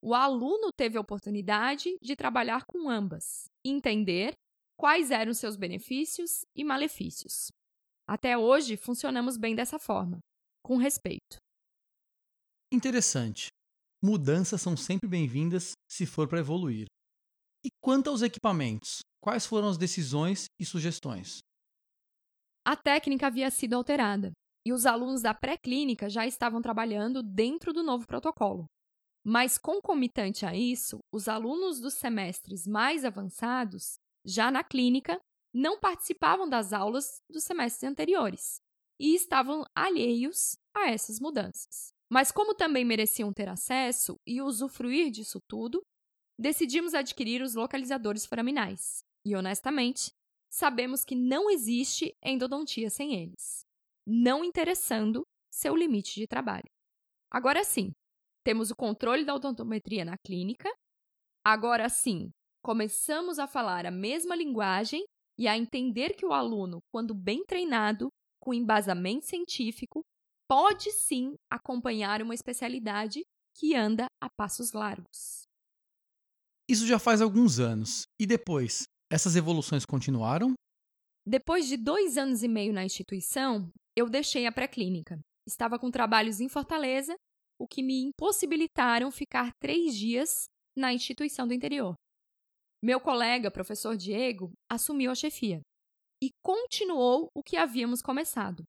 o 0.03 0.15
aluno 0.15 0.71
teve 0.75 0.97
a 0.97 1.01
oportunidade 1.01 1.97
de 2.01 2.17
trabalhar 2.17 2.65
com 2.65 2.89
ambas, 2.89 3.45
entender 3.65 4.33
quais 4.79 5.11
eram 5.11 5.35
seus 5.35 5.57
benefícios 5.57 6.43
e 6.57 6.65
malefícios. 6.65 7.49
Até 8.09 8.37
hoje, 8.37 8.77
funcionamos 8.77 9.37
bem 9.37 9.55
dessa 9.55 9.79
forma, 9.79 10.19
com 10.65 10.77
respeito. 10.77 11.37
Interessante. 12.73 13.49
Mudanças 14.03 14.63
são 14.63 14.77
sempre 14.77 15.07
bem-vindas 15.09 15.73
se 15.89 16.07
for 16.07 16.27
para 16.27 16.41
evoluir. 16.41 16.87
E 17.63 17.69
quanto 17.83 18.09
aos 18.09 18.23
equipamentos, 18.23 19.01
quais 19.23 19.45
foram 19.45 19.69
as 19.69 19.77
decisões 19.77 20.47
e 20.59 20.65
sugestões? 20.65 21.41
A 22.71 22.77
técnica 22.77 23.27
havia 23.27 23.51
sido 23.51 23.75
alterada 23.75 24.31
e 24.65 24.73
os 24.73 24.87
alunos 24.87 25.23
da 25.23 25.35
pré-clínica 25.35 26.09
já 26.09 26.25
estavam 26.25 26.63
trabalhando 26.63 27.21
dentro 27.21 27.73
do 27.73 27.83
novo 27.83 28.07
protocolo. 28.07 28.67
Mas, 29.27 29.59
concomitante 29.59 30.47
a 30.47 30.55
isso, 30.55 31.01
os 31.13 31.27
alunos 31.27 31.81
dos 31.81 31.95
semestres 31.95 32.69
mais 32.69 33.05
avançados, 33.05 33.99
já 34.25 34.53
na 34.53 34.63
clínica, 34.63 35.19
não 35.53 35.81
participavam 35.81 36.49
das 36.49 36.73
aulas 36.73 37.21
dos 37.29 37.43
semestres 37.43 37.91
anteriores 37.91 38.61
e 39.01 39.17
estavam 39.17 39.65
alheios 39.75 40.57
a 40.73 40.91
essas 40.91 41.19
mudanças. 41.19 41.93
Mas, 42.09 42.31
como 42.31 42.55
também 42.55 42.85
mereciam 42.85 43.33
ter 43.33 43.49
acesso 43.49 44.15
e 44.25 44.41
usufruir 44.41 45.11
disso 45.11 45.41
tudo, 45.49 45.83
decidimos 46.39 46.95
adquirir 46.95 47.43
os 47.43 47.57
localizadores 47.57 48.25
foraminais. 48.25 49.01
E, 49.27 49.35
honestamente, 49.35 50.13
sabemos 50.51 51.05
que 51.05 51.15
não 51.15 51.49
existe 51.49 52.15
endodontia 52.23 52.91
sem 52.91 53.15
eles, 53.15 53.65
não 54.07 54.45
interessando 54.45 55.23
seu 55.51 55.77
limite 55.77 56.15
de 56.19 56.27
trabalho. 56.27 56.69
Agora 57.31 57.63
sim, 57.63 57.93
temos 58.45 58.71
o 58.71 58.77
controle 58.77 59.25
da 59.25 59.35
odontometria 59.35 60.05
na 60.05 60.17
clínica. 60.19 60.69
Agora 61.45 61.89
sim, 61.89 62.31
começamos 62.63 63.39
a 63.39 63.47
falar 63.47 63.87
a 63.87 63.91
mesma 63.91 64.35
linguagem 64.35 65.05
e 65.39 65.47
a 65.47 65.57
entender 65.57 66.15
que 66.15 66.27
o 66.27 66.33
aluno, 66.33 66.81
quando 66.93 67.15
bem 67.15 67.45
treinado, 67.45 68.09
com 68.41 68.53
embasamento 68.53 69.27
científico, 69.27 70.03
pode 70.49 70.91
sim 70.91 71.37
acompanhar 71.51 72.23
uma 72.23 72.35
especialidade 72.35 73.23
que 73.55 73.75
anda 73.75 74.07
a 74.21 74.29
passos 74.29 74.73
largos. 74.73 75.43
Isso 76.69 76.87
já 76.87 76.99
faz 76.99 77.21
alguns 77.21 77.59
anos. 77.59 78.03
E 78.19 78.27
depois, 78.27 78.85
essas 79.11 79.35
evoluções 79.35 79.85
continuaram? 79.85 80.55
Depois 81.27 81.67
de 81.67 81.77
dois 81.77 82.17
anos 82.17 82.43
e 82.43 82.49
meio 82.49 82.73
na 82.73 82.85
instituição, 82.85 83.69
eu 83.97 84.09
deixei 84.09 84.47
a 84.47 84.53
pré-clínica. 84.53 85.19
Estava 85.47 85.79
com 85.79 85.91
trabalhos 85.91 86.41
em 86.41 86.49
Fortaleza 86.49 87.15
o 87.59 87.67
que 87.67 87.83
me 87.83 88.01
impossibilitaram 88.05 89.11
ficar 89.11 89.53
três 89.61 89.95
dias 89.95 90.47
na 90.77 90.95
instituição 90.95 91.47
do 91.47 91.53
interior. 91.53 91.95
Meu 92.83 92.99
colega, 93.01 93.51
professor 93.51 93.97
Diego, 93.97 94.53
assumiu 94.71 95.11
a 95.11 95.15
chefia 95.15 95.61
e 96.23 96.31
continuou 96.43 97.29
o 97.35 97.43
que 97.43 97.57
havíamos 97.57 98.01
começado. 98.01 98.63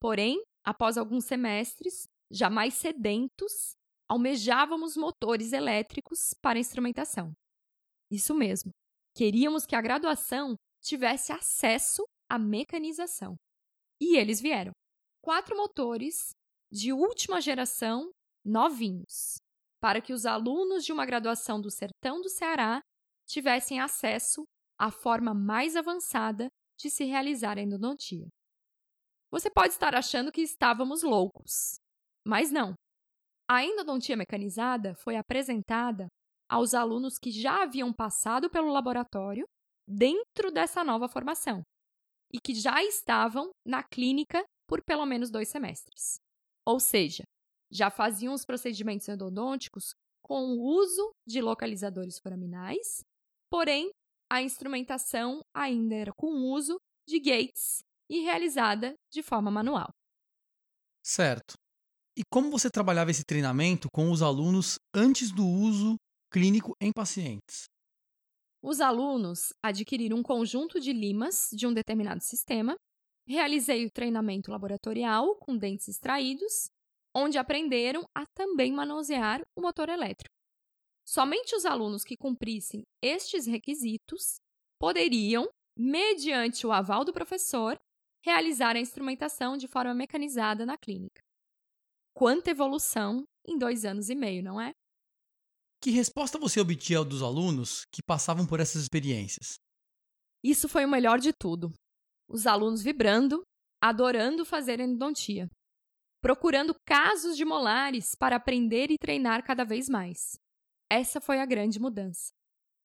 Porém, 0.00 0.40
após 0.64 0.96
alguns 0.96 1.24
semestres, 1.24 2.04
já 2.30 2.48
mais 2.48 2.74
sedentos, 2.74 3.72
almejávamos 4.08 4.96
motores 4.96 5.52
elétricos 5.52 6.34
para 6.40 6.58
instrumentação. 6.58 7.32
Isso 8.10 8.34
mesmo, 8.34 8.70
queríamos 9.18 9.66
que 9.66 9.74
a 9.74 9.82
graduação 9.82 10.54
tivesse 10.80 11.32
acesso 11.32 12.04
à 12.30 12.38
mecanização. 12.38 13.34
E 14.00 14.16
eles 14.16 14.40
vieram. 14.40 14.70
Quatro 15.20 15.56
motores 15.56 16.30
de 16.70 16.92
última 16.92 17.40
geração 17.40 18.12
novinhos, 18.44 19.38
para 19.82 20.00
que 20.00 20.12
os 20.12 20.24
alunos 20.24 20.84
de 20.84 20.92
uma 20.92 21.04
graduação 21.04 21.60
do 21.60 21.68
sertão 21.68 22.20
do 22.20 22.28
Ceará 22.28 22.80
tivessem 23.26 23.80
acesso 23.80 24.44
à 24.78 24.88
forma 24.92 25.34
mais 25.34 25.74
avançada 25.74 26.48
de 26.78 26.88
se 26.88 27.02
realizar 27.04 27.58
a 27.58 27.62
endodontia. 27.62 28.28
Você 29.32 29.50
pode 29.50 29.72
estar 29.72 29.96
achando 29.96 30.30
que 30.30 30.42
estávamos 30.42 31.02
loucos, 31.02 31.80
mas 32.24 32.52
não. 32.52 32.72
A 33.50 33.64
endodontia 33.64 34.16
mecanizada 34.16 34.94
foi 34.94 35.16
apresentada 35.16 36.06
aos 36.48 36.74
alunos 36.74 37.18
que 37.18 37.30
já 37.30 37.62
haviam 37.62 37.92
passado 37.92 38.48
pelo 38.48 38.72
laboratório 38.72 39.46
dentro 39.86 40.50
dessa 40.50 40.82
nova 40.82 41.08
formação 41.08 41.62
e 42.32 42.38
que 42.40 42.54
já 42.54 42.82
estavam 42.82 43.50
na 43.66 43.82
clínica 43.82 44.44
por 44.66 44.82
pelo 44.82 45.06
menos 45.06 45.30
dois 45.30 45.48
semestres. 45.48 46.18
Ou 46.66 46.78
seja, 46.78 47.24
já 47.70 47.90
faziam 47.90 48.34
os 48.34 48.44
procedimentos 48.44 49.08
endodônticos 49.08 49.94
com 50.22 50.42
o 50.44 50.60
uso 50.62 51.10
de 51.26 51.40
localizadores 51.40 52.18
foraminais, 52.18 53.00
porém, 53.50 53.90
a 54.30 54.42
instrumentação 54.42 55.40
ainda 55.54 55.94
era 55.94 56.12
com 56.12 56.26
o 56.26 56.52
uso 56.52 56.78
de 57.08 57.18
gates 57.18 57.78
e 58.10 58.20
realizada 58.20 58.94
de 59.10 59.22
forma 59.22 59.50
manual. 59.50 59.88
Certo. 61.02 61.54
E 62.16 62.22
como 62.30 62.50
você 62.50 62.68
trabalhava 62.70 63.10
esse 63.10 63.24
treinamento 63.24 63.88
com 63.90 64.10
os 64.10 64.20
alunos 64.20 64.78
antes 64.94 65.30
do 65.30 65.46
uso 65.46 65.96
clínico 66.30 66.76
em 66.80 66.92
pacientes? 66.92 67.68
Os 68.62 68.80
alunos 68.80 69.52
adquiriram 69.62 70.18
um 70.18 70.22
conjunto 70.22 70.80
de 70.80 70.92
limas 70.92 71.48
de 71.52 71.66
um 71.66 71.72
determinado 71.72 72.22
sistema, 72.22 72.76
realizei 73.26 73.86
o 73.86 73.90
treinamento 73.90 74.50
laboratorial 74.50 75.36
com 75.36 75.56
dentes 75.56 75.88
extraídos 75.88 76.70
onde 77.14 77.38
aprenderam 77.38 78.08
a 78.14 78.26
também 78.26 78.72
manusear 78.72 79.42
o 79.56 79.60
motor 79.60 79.88
elétrico. 79.88 80.34
Somente 81.06 81.54
os 81.56 81.64
alunos 81.64 82.04
que 82.04 82.16
cumprissem 82.16 82.84
estes 83.02 83.46
requisitos 83.46 84.38
poderiam, 84.78 85.48
mediante 85.76 86.66
o 86.66 86.72
aval 86.72 87.04
do 87.04 87.12
professor, 87.12 87.78
realizar 88.24 88.76
a 88.76 88.80
instrumentação 88.80 89.56
de 89.56 89.66
forma 89.66 89.94
mecanizada 89.94 90.66
na 90.66 90.76
clínica. 90.76 91.20
Quanta 92.14 92.50
evolução 92.50 93.24
em 93.46 93.56
dois 93.56 93.84
anos 93.84 94.10
e 94.10 94.14
meio, 94.14 94.42
não 94.42 94.60
é? 94.60 94.72
Que 95.80 95.90
resposta 95.90 96.38
você 96.38 96.60
obtinha 96.60 97.04
dos 97.04 97.22
alunos 97.22 97.84
que 97.92 98.02
passavam 98.02 98.46
por 98.46 98.60
essas 98.60 98.82
experiências? 98.82 99.58
Isso 100.42 100.68
foi 100.68 100.84
o 100.84 100.90
melhor 100.90 101.18
de 101.18 101.32
tudo. 101.32 101.72
Os 102.28 102.46
alunos 102.46 102.82
vibrando, 102.82 103.42
adorando 103.80 104.44
fazer 104.44 104.80
endodontia 104.80 105.48
procurando 106.20 106.74
casos 106.86 107.36
de 107.36 107.44
molares 107.44 108.14
para 108.14 108.36
aprender 108.36 108.90
e 108.90 108.98
treinar 108.98 109.44
cada 109.44 109.64
vez 109.64 109.88
mais. 109.88 110.38
Essa 110.90 111.20
foi 111.20 111.40
a 111.40 111.46
grande 111.46 111.78
mudança. 111.78 112.30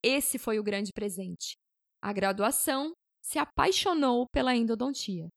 Esse 0.04 0.38
foi 0.38 0.60
o 0.60 0.64
grande 0.64 0.92
presente. 0.94 1.56
A 2.02 2.12
graduação 2.12 2.94
se 3.24 3.40
apaixonou 3.40 4.28
pela 4.30 4.56
endodontia. 4.56 5.30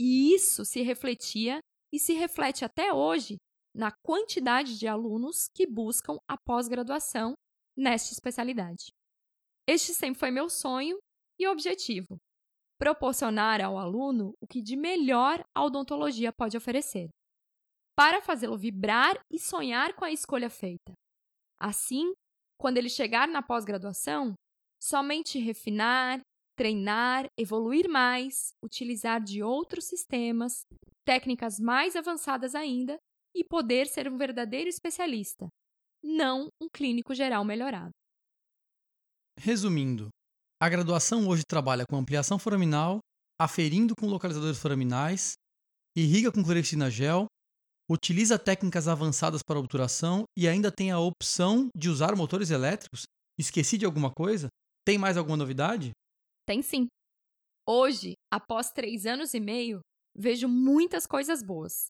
E 0.00 0.34
isso 0.34 0.64
se 0.64 0.82
refletia 0.82 1.60
e 1.92 1.98
se 1.98 2.12
reflete 2.12 2.64
até 2.64 2.92
hoje 2.92 3.36
na 3.78 3.92
quantidade 4.02 4.76
de 4.76 4.88
alunos 4.88 5.48
que 5.54 5.64
buscam 5.64 6.18
a 6.26 6.36
pós-graduação 6.36 7.34
nesta 7.76 8.12
especialidade. 8.12 8.90
Este 9.68 9.94
sempre 9.94 10.18
foi 10.18 10.32
meu 10.32 10.50
sonho 10.50 10.98
e 11.38 11.46
objetivo: 11.46 12.18
proporcionar 12.76 13.60
ao 13.60 13.78
aluno 13.78 14.34
o 14.40 14.48
que 14.48 14.60
de 14.60 14.74
melhor 14.74 15.44
a 15.54 15.64
odontologia 15.64 16.32
pode 16.32 16.56
oferecer, 16.56 17.08
para 17.94 18.20
fazê-lo 18.20 18.58
vibrar 18.58 19.16
e 19.30 19.38
sonhar 19.38 19.94
com 19.94 20.04
a 20.04 20.10
escolha 20.10 20.50
feita. 20.50 20.92
Assim, 21.60 22.12
quando 22.58 22.78
ele 22.78 22.88
chegar 22.88 23.28
na 23.28 23.42
pós-graduação, 23.42 24.34
somente 24.82 25.38
refinar, 25.38 26.20
treinar, 26.56 27.28
evoluir 27.38 27.88
mais, 27.88 28.50
utilizar 28.60 29.22
de 29.22 29.40
outros 29.40 29.84
sistemas, 29.84 30.62
técnicas 31.04 31.60
mais 31.60 31.94
avançadas 31.94 32.56
ainda 32.56 32.98
e 33.38 33.44
poder 33.44 33.86
ser 33.86 34.08
um 34.08 34.16
verdadeiro 34.16 34.68
especialista, 34.68 35.48
não 36.02 36.48
um 36.60 36.68
clínico 36.68 37.14
geral 37.14 37.44
melhorado. 37.44 37.92
Resumindo, 39.38 40.08
a 40.60 40.68
graduação 40.68 41.28
hoje 41.28 41.44
trabalha 41.48 41.84
com 41.88 41.96
ampliação 41.96 42.36
foraminal, 42.36 42.98
aferindo 43.40 43.94
com 43.96 44.08
localizadores 44.08 44.58
foraminais, 44.58 45.34
irriga 45.96 46.32
com 46.32 46.42
cloretina 46.42 46.90
gel, 46.90 47.26
utiliza 47.88 48.36
técnicas 48.36 48.88
avançadas 48.88 49.40
para 49.40 49.60
obturação 49.60 50.24
e 50.36 50.48
ainda 50.48 50.72
tem 50.72 50.90
a 50.90 50.98
opção 50.98 51.68
de 51.76 51.88
usar 51.88 52.16
motores 52.16 52.50
elétricos? 52.50 53.04
Esqueci 53.38 53.78
de 53.78 53.86
alguma 53.86 54.12
coisa? 54.12 54.48
Tem 54.84 54.98
mais 54.98 55.16
alguma 55.16 55.36
novidade? 55.36 55.92
Tem 56.44 56.60
sim. 56.60 56.88
Hoje, 57.64 58.14
após 58.32 58.72
três 58.72 59.06
anos 59.06 59.32
e 59.32 59.38
meio, 59.38 59.80
vejo 60.16 60.48
muitas 60.48 61.06
coisas 61.06 61.40
boas. 61.40 61.86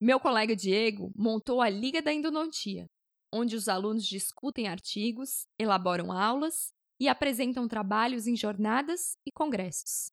Meu 0.00 0.20
colega 0.20 0.54
Diego 0.54 1.10
montou 1.16 1.60
a 1.60 1.68
Liga 1.68 2.00
da 2.00 2.12
Endodontia, 2.12 2.86
onde 3.34 3.56
os 3.56 3.68
alunos 3.68 4.06
discutem 4.06 4.68
artigos, 4.68 5.44
elaboram 5.58 6.12
aulas 6.12 6.72
e 7.00 7.08
apresentam 7.08 7.66
trabalhos 7.66 8.28
em 8.28 8.36
jornadas 8.36 9.16
e 9.26 9.32
congressos. 9.32 10.10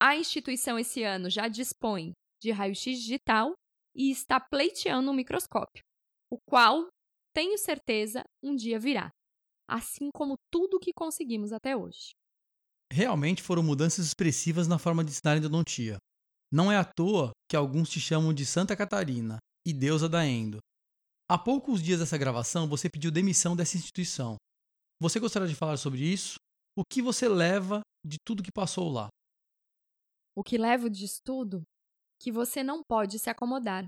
A 0.00 0.16
instituição 0.16 0.78
esse 0.78 1.02
ano 1.02 1.28
já 1.28 1.48
dispõe 1.48 2.12
de 2.40 2.52
raio-x 2.52 3.00
digital 3.00 3.52
e 3.96 4.12
está 4.12 4.38
pleiteando 4.38 5.10
um 5.10 5.14
microscópio, 5.14 5.82
o 6.30 6.38
qual, 6.46 6.86
tenho 7.34 7.58
certeza, 7.58 8.22
um 8.40 8.54
dia 8.54 8.78
virá, 8.78 9.10
assim 9.68 10.08
como 10.12 10.36
tudo 10.52 10.76
o 10.76 10.80
que 10.80 10.92
conseguimos 10.92 11.52
até 11.52 11.76
hoje. 11.76 12.14
Realmente 12.92 13.42
foram 13.42 13.64
mudanças 13.64 14.06
expressivas 14.06 14.68
na 14.68 14.78
forma 14.78 15.02
de 15.02 15.10
ensinar 15.10 15.36
endodontia. 15.36 15.98
Não 16.56 16.72
é 16.72 16.76
à 16.78 16.84
toa 16.86 17.32
que 17.50 17.54
alguns 17.54 17.90
te 17.90 18.00
chamam 18.00 18.32
de 18.32 18.46
Santa 18.46 18.74
Catarina 18.74 19.36
e 19.66 19.74
deusa 19.74 20.08
da 20.08 20.26
endo. 20.26 20.56
Há 21.30 21.36
poucos 21.36 21.82
dias 21.82 22.00
dessa 22.00 22.16
gravação, 22.16 22.66
você 22.66 22.88
pediu 22.88 23.10
demissão 23.10 23.54
dessa 23.54 23.76
instituição. 23.76 24.36
Você 24.98 25.20
gostaria 25.20 25.46
de 25.46 25.54
falar 25.54 25.76
sobre 25.76 26.00
isso? 26.10 26.36
O 26.74 26.82
que 26.82 27.02
você 27.02 27.28
leva 27.28 27.82
de 28.02 28.16
tudo 28.24 28.42
que 28.42 28.50
passou 28.50 28.90
lá? 28.90 29.08
O 30.34 30.42
que 30.42 30.56
levo 30.56 30.88
disso 30.88 31.20
tudo? 31.22 31.62
Que 32.18 32.32
você 32.32 32.62
não 32.62 32.80
pode 32.88 33.18
se 33.18 33.28
acomodar. 33.28 33.86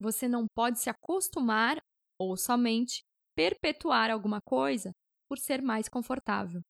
Você 0.00 0.28
não 0.28 0.46
pode 0.54 0.78
se 0.78 0.88
acostumar 0.88 1.78
ou 2.16 2.36
somente 2.36 3.00
perpetuar 3.36 4.08
alguma 4.12 4.38
coisa 4.40 4.92
por 5.28 5.36
ser 5.36 5.60
mais 5.60 5.88
confortável. 5.88 6.60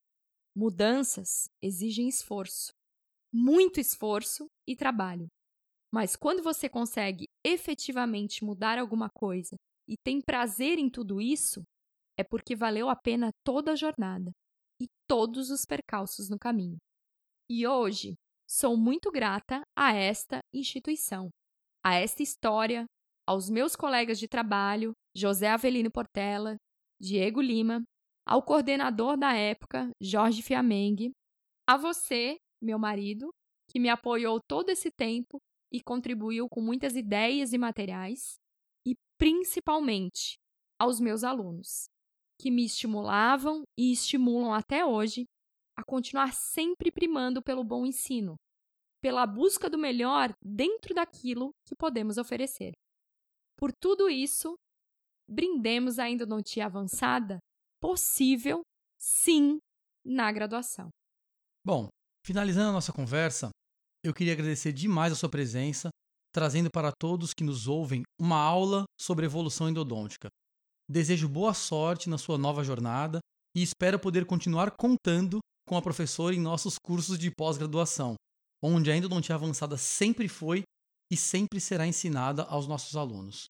Mudanças 0.57 1.51
exigem 1.63 2.09
esforço, 2.09 2.71
muito 3.33 3.81
esforço 3.81 4.47
e 4.67 4.77
trabalho. 4.77 5.29
Mas 5.93 6.17
quando 6.17 6.43
você 6.43 6.69
consegue 6.69 7.27
efetivamente 7.45 8.45
mudar 8.45 8.79
alguma 8.79 9.09
coisa 9.09 9.57
e 9.89 9.97
tem 10.05 10.21
prazer 10.21 10.79
em 10.79 10.91
tudo 10.91 11.21
isso, 11.21 11.63
é 12.19 12.25
porque 12.25 12.55
valeu 12.55 12.89
a 12.89 12.97
pena 12.97 13.31
toda 13.45 13.73
a 13.73 13.77
jornada 13.77 14.31
e 14.81 14.87
todos 15.09 15.51
os 15.51 15.65
percalços 15.65 16.29
no 16.29 16.39
caminho. 16.39 16.77
E 17.51 17.67
hoje 17.67 18.15
sou 18.47 18.77
muito 18.77 19.11
grata 19.11 19.63
a 19.77 19.95
esta 19.95 20.41
instituição, 20.53 21.31
a 21.85 21.95
esta 21.95 22.23
história, 22.23 22.85
aos 23.27 23.49
meus 23.49 23.77
colegas 23.77 24.19
de 24.19 24.29
trabalho, 24.29 24.93
José 25.15 25.49
Avelino 25.49 25.91
Portela, 25.91 26.57
Diego 27.01 27.41
Lima, 27.41 27.83
ao 28.27 28.43
coordenador 28.43 29.17
da 29.17 29.35
época, 29.35 29.91
Jorge 30.01 30.43
Fiamengue, 30.43 31.13
a 31.67 31.77
você, 31.77 32.37
meu 32.61 32.79
marido, 32.79 33.31
que 33.69 33.79
me 33.79 33.89
apoiou 33.89 34.41
todo 34.41 34.71
esse 34.71 34.91
tempo 34.91 35.39
e 35.73 35.83
contribuiu 35.83 36.49
com 36.49 36.61
muitas 36.61 36.97
ideias 36.97 37.53
e 37.53 37.59
materiais, 37.59 38.39
e 38.87 38.95
principalmente 39.19 40.39
aos 40.79 40.99
meus 41.01 41.25
alunos, 41.25 41.89
que 42.41 42.51
me 42.51 42.65
estimulavam 42.65 43.65
e 43.77 43.93
estimulam 43.93 44.53
até 44.53 44.85
hoje 44.85 45.27
a 45.77 45.85
continuar 45.85 46.33
sempre 46.33 46.91
primando 46.91 47.43
pelo 47.43 47.63
bom 47.63 47.85
ensino, 47.85 48.37
pela 49.01 49.27
busca 49.27 49.69
do 49.69 49.79
melhor 49.79 50.33
dentro 50.43 50.95
daquilo 50.95 51.51
que 51.67 51.77
podemos 51.77 52.19
oferecer. 52.19 52.73
Por 53.57 53.73
tudo 53.73 54.09
isso, 54.09 54.57
brindemos 55.29 55.99
a 55.99 56.09
endodontia 56.09 56.67
avançada 56.67 57.39
possível, 57.81 58.63
sim, 58.99 59.59
na 60.05 60.33
graduação. 60.33 60.89
Bom, 61.65 61.89
finalizando 62.29 62.69
a 62.69 62.73
nossa 62.73 62.93
conversa, 62.93 63.49
eu 64.05 64.13
queria 64.13 64.35
agradecer 64.35 64.71
demais 64.71 65.15
a 65.15 65.17
sua 65.17 65.31
presença, 65.31 65.89
trazendo 66.31 66.69
para 66.71 66.93
todos 66.93 67.33
que 67.33 67.43
nos 67.43 67.67
ouvem 67.67 68.03
uma 68.21 68.37
aula 68.37 68.85
sobre 69.01 69.25
evolução 69.25 69.67
endodôntica. 69.67 70.29
Desejo 70.87 71.27
boa 71.27 71.55
sorte 71.55 72.11
na 72.11 72.19
sua 72.19 72.37
nova 72.37 72.63
jornada 72.63 73.19
e 73.57 73.63
espero 73.63 73.99
poder 73.99 74.27
continuar 74.27 74.73
contando 74.79 75.39
com 75.67 75.75
a 75.75 75.81
professora 75.81 76.35
em 76.35 76.39
nossos 76.39 76.77
cursos 76.79 77.19
de 77.19 77.31
pós-graduação, 77.31 78.15
onde 78.63 78.91
a 78.91 78.97
endodontia 78.97 79.35
avançada 79.35 79.79
sempre 79.79 80.29
foi 80.29 80.65
e 81.11 81.17
sempre 81.17 81.59
será 81.59 81.87
ensinada 81.87 82.43
aos 82.43 82.67
nossos 82.67 82.95
alunos. 82.95 83.47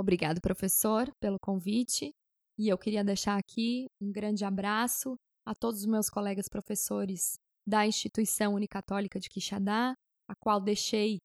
Obrigado, 0.00 0.40
professor, 0.40 1.10
pelo 1.20 1.36
convite. 1.38 2.10
E 2.58 2.70
eu 2.70 2.78
queria 2.78 3.04
deixar 3.04 3.36
aqui 3.36 3.84
um 4.00 4.10
grande 4.10 4.46
abraço 4.46 5.14
a 5.44 5.54
todos 5.54 5.80
os 5.80 5.86
meus 5.86 6.08
colegas 6.08 6.48
professores 6.48 7.36
da 7.66 7.86
Instituição 7.86 8.54
Unicatólica 8.54 9.18
de 9.18 9.28
Quixadá, 9.28 9.94
a 10.28 10.34
qual 10.34 10.60
deixei 10.60 11.18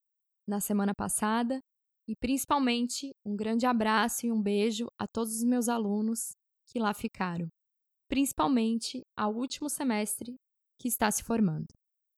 na 0.46 0.60
semana 0.60 0.94
passada, 0.94 1.60
e 2.08 2.16
principalmente 2.16 3.12
um 3.24 3.36
grande 3.36 3.64
abraço 3.64 4.26
e 4.26 4.32
um 4.32 4.42
beijo 4.42 4.88
a 4.98 5.06
todos 5.06 5.36
os 5.36 5.44
meus 5.44 5.68
alunos 5.68 6.32
que 6.66 6.78
lá 6.80 6.92
ficaram, 6.92 7.48
principalmente 8.08 9.02
ao 9.16 9.34
último 9.34 9.70
semestre 9.70 10.34
que 10.80 10.88
está 10.88 11.10
se 11.10 11.22
formando. 11.22 11.68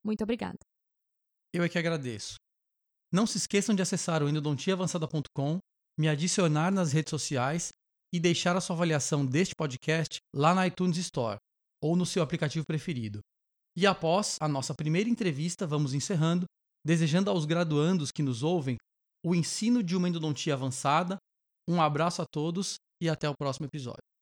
Muito 0.03 0.23
obrigada. 0.23 0.59
Eu 1.53 1.63
é 1.63 1.69
que 1.69 1.79
agradeço. 1.79 2.37
Não 3.13 3.27
se 3.27 3.37
esqueçam 3.39 3.75
de 3.75 3.83
acessar 3.83 4.23
o 4.23 4.29
endodontiaavançada.com, 4.29 5.59
me 5.99 6.09
adicionar 6.09 6.73
nas 6.73 6.93
redes 6.93 7.11
sociais 7.11 7.73
e 8.13 8.19
deixar 8.19 8.57
a 8.57 8.61
sua 8.61 8.75
avaliação 8.75 9.25
deste 9.25 9.55
podcast 9.55 10.19
lá 10.35 10.55
na 10.55 10.67
iTunes 10.67 10.97
Store 10.97 11.39
ou 11.83 11.95
no 11.95 12.07
seu 12.07 12.23
aplicativo 12.23 12.65
preferido. 12.67 13.21
E 13.77 13.87
após 13.87 14.39
a 14.41 14.47
nossa 14.47 14.75
primeira 14.75 15.09
entrevista, 15.09 15.67
vamos 15.67 15.95
encerrando, 15.95 16.47
desejando 16.87 17.31
aos 17.31 17.45
graduandos 17.45 18.13
que 18.13 18.23
nos 18.23 18.43
ouvem 18.43 18.77
o 19.25 19.35
ensino 19.35 19.83
de 19.83 19.97
uma 19.97 20.09
endodontia 20.09 20.55
avançada. 20.55 21.17
Um 21.69 21.81
abraço 21.81 22.23
a 22.23 22.27
todos 22.27 22.77
e 23.03 23.09
até 23.09 23.29
o 23.29 23.35
próximo 23.37 23.67
episódio. 23.67 24.14